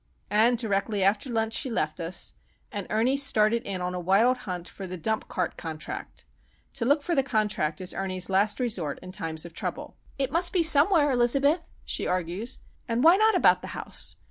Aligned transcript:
And 0.31 0.57
directly 0.57 1.03
after 1.03 1.29
lunch 1.29 1.53
she 1.53 1.69
left 1.69 1.99
us, 1.99 2.33
and 2.71 2.87
Ernie 2.89 3.17
started 3.17 3.61
in 3.67 3.81
on 3.81 3.93
a 3.93 3.99
wild 3.99 4.35
hunt 4.49 4.67
for 4.67 4.87
"the 4.87 4.97
dump 4.97 5.27
cart 5.27 5.57
contract." 5.57 6.25
To 6.73 6.85
look 6.85 7.03
for 7.03 7.13
the 7.13 7.21
contract 7.21 7.79
is 7.79 7.93
Ernie's 7.93 8.27
last 8.27 8.59
resource 8.59 8.97
in 9.03 9.11
times 9.11 9.45
of 9.45 9.53
trouble. 9.53 9.95
"It 10.17 10.31
must 10.31 10.53
be 10.53 10.63
somewhere, 10.63 11.11
Elizabeth," 11.11 11.69
she 11.85 12.07
argues, 12.07 12.57
"and 12.87 13.03
why 13.03 13.15
not 13.15 13.35
about 13.35 13.61
the 13.61 13.67
house? 13.77 14.15